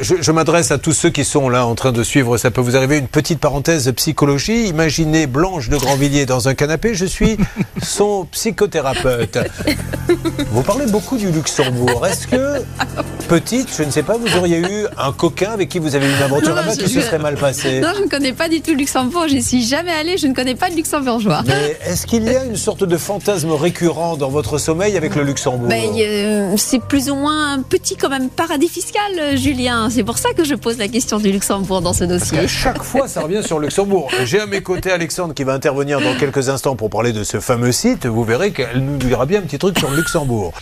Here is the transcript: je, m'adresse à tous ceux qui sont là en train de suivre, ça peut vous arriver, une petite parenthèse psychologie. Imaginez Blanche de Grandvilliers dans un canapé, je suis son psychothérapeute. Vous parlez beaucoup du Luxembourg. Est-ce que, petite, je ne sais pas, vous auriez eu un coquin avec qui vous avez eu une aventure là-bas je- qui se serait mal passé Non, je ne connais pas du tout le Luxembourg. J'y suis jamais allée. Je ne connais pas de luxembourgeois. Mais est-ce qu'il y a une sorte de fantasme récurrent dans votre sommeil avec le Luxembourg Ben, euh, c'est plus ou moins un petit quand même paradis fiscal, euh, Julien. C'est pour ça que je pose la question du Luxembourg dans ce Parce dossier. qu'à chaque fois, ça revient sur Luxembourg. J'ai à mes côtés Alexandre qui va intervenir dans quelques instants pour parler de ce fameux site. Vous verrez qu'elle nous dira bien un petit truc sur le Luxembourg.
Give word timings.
je, 0.00 0.32
m'adresse 0.32 0.70
à 0.70 0.78
tous 0.78 0.92
ceux 0.92 1.10
qui 1.10 1.24
sont 1.24 1.48
là 1.48 1.66
en 1.66 1.74
train 1.74 1.92
de 1.92 2.02
suivre, 2.02 2.36
ça 2.36 2.50
peut 2.50 2.60
vous 2.60 2.76
arriver, 2.76 2.98
une 2.98 3.08
petite 3.08 3.40
parenthèse 3.40 3.90
psychologie. 3.92 4.66
Imaginez 4.66 5.26
Blanche 5.26 5.68
de 5.68 5.76
Grandvilliers 5.76 6.26
dans 6.26 6.48
un 6.48 6.54
canapé, 6.54 6.94
je 6.94 7.04
suis 7.04 7.36
son 7.82 8.26
psychothérapeute. 8.30 9.38
Vous 10.50 10.62
parlez 10.62 10.86
beaucoup 10.86 11.16
du 11.16 11.30
Luxembourg. 11.30 12.06
Est-ce 12.06 12.26
que, 12.26 12.62
petite, 13.28 13.68
je 13.76 13.82
ne 13.82 13.90
sais 13.90 14.02
pas, 14.02 14.16
vous 14.16 14.36
auriez 14.36 14.58
eu 14.58 14.86
un 14.96 15.12
coquin 15.12 15.50
avec 15.52 15.68
qui 15.68 15.78
vous 15.78 15.94
avez 15.94 16.06
eu 16.06 16.10
une 16.16 16.22
aventure 16.22 16.54
là-bas 16.54 16.72
je- 16.74 16.84
qui 16.84 16.88
se 16.88 17.00
serait 17.00 17.18
mal 17.18 17.34
passé 17.36 17.80
Non, 17.80 17.88
je 17.96 18.02
ne 18.02 18.08
connais 18.08 18.32
pas 18.32 18.48
du 18.48 18.60
tout 18.60 18.70
le 18.72 18.78
Luxembourg. 18.78 19.26
J'y 19.28 19.42
suis 19.42 19.62
jamais 19.64 19.92
allée. 19.92 20.16
Je 20.16 20.26
ne 20.26 20.34
connais 20.34 20.54
pas 20.54 20.70
de 20.70 20.74
luxembourgeois. 20.76 21.42
Mais 21.46 21.76
est-ce 21.84 22.06
qu'il 22.06 22.24
y 22.24 22.34
a 22.34 22.44
une 22.44 22.56
sorte 22.56 22.84
de 22.84 22.96
fantasme 22.96 23.50
récurrent 23.52 24.16
dans 24.16 24.30
votre 24.30 24.58
sommeil 24.58 24.96
avec 24.96 25.14
le 25.14 25.22
Luxembourg 25.22 25.68
Ben, 25.68 25.90
euh, 25.98 26.54
c'est 26.56 26.80
plus 26.82 27.10
ou 27.10 27.14
moins 27.16 27.52
un 27.54 27.62
petit 27.62 27.96
quand 27.96 28.08
même 28.08 28.28
paradis 28.30 28.68
fiscal, 28.68 29.02
euh, 29.20 29.36
Julien. 29.36 29.88
C'est 29.90 30.04
pour 30.04 30.18
ça 30.18 30.30
que 30.36 30.44
je 30.44 30.54
pose 30.54 30.78
la 30.78 30.88
question 30.88 31.18
du 31.18 31.30
Luxembourg 31.30 31.82
dans 31.82 31.92
ce 31.92 32.04
Parce 32.04 32.20
dossier. 32.20 32.38
qu'à 32.38 32.46
chaque 32.46 32.82
fois, 32.82 33.08
ça 33.08 33.20
revient 33.20 33.42
sur 33.44 33.58
Luxembourg. 33.58 34.08
J'ai 34.24 34.40
à 34.40 34.46
mes 34.46 34.62
côtés 34.62 34.90
Alexandre 34.90 35.34
qui 35.34 35.44
va 35.44 35.52
intervenir 35.52 36.00
dans 36.00 36.14
quelques 36.16 36.48
instants 36.48 36.76
pour 36.76 36.88
parler 36.90 37.12
de 37.12 37.24
ce 37.24 37.40
fameux 37.40 37.72
site. 37.72 38.06
Vous 38.06 38.24
verrez 38.24 38.52
qu'elle 38.52 38.80
nous 38.84 38.96
dira 38.96 39.26
bien 39.26 39.40
un 39.40 39.42
petit 39.42 39.58
truc 39.58 39.78
sur 39.78 39.90
le 39.90 39.96
Luxembourg. 39.98 40.52